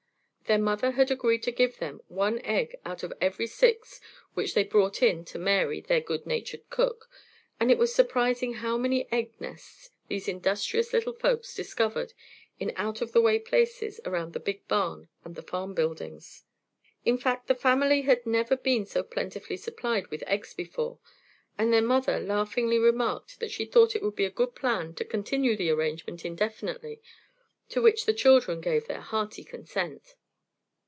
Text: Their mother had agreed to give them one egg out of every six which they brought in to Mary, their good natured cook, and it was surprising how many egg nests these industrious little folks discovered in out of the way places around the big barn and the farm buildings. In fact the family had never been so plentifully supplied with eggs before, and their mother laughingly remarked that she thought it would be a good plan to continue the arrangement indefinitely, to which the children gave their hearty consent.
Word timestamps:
Their 0.51 0.57
mother 0.59 0.91
had 0.91 1.09
agreed 1.09 1.43
to 1.43 1.51
give 1.53 1.77
them 1.77 2.01
one 2.09 2.39
egg 2.41 2.75
out 2.83 3.03
of 3.03 3.13
every 3.21 3.47
six 3.47 4.01
which 4.33 4.53
they 4.53 4.65
brought 4.65 5.01
in 5.01 5.23
to 5.23 5.39
Mary, 5.39 5.79
their 5.79 6.01
good 6.01 6.25
natured 6.25 6.69
cook, 6.69 7.09
and 7.57 7.71
it 7.71 7.77
was 7.77 7.95
surprising 7.95 8.55
how 8.55 8.77
many 8.77 9.09
egg 9.13 9.31
nests 9.39 9.91
these 10.09 10.27
industrious 10.27 10.91
little 10.91 11.13
folks 11.13 11.55
discovered 11.55 12.11
in 12.59 12.73
out 12.75 12.99
of 12.99 13.13
the 13.13 13.21
way 13.21 13.39
places 13.39 14.01
around 14.03 14.33
the 14.33 14.41
big 14.41 14.67
barn 14.67 15.07
and 15.23 15.35
the 15.35 15.41
farm 15.41 15.73
buildings. 15.73 16.43
In 17.05 17.17
fact 17.17 17.47
the 17.47 17.55
family 17.55 18.01
had 18.01 18.25
never 18.25 18.57
been 18.57 18.85
so 18.85 19.03
plentifully 19.03 19.55
supplied 19.55 20.07
with 20.07 20.21
eggs 20.27 20.53
before, 20.53 20.99
and 21.57 21.71
their 21.71 21.81
mother 21.81 22.19
laughingly 22.19 22.77
remarked 22.77 23.39
that 23.39 23.51
she 23.51 23.63
thought 23.63 23.95
it 23.95 24.01
would 24.03 24.17
be 24.17 24.25
a 24.25 24.29
good 24.29 24.53
plan 24.53 24.93
to 24.95 25.05
continue 25.05 25.55
the 25.55 25.69
arrangement 25.69 26.25
indefinitely, 26.25 27.01
to 27.69 27.81
which 27.81 28.05
the 28.05 28.13
children 28.13 28.59
gave 28.59 28.87
their 28.87 28.99
hearty 28.99 29.45
consent. 29.45 30.15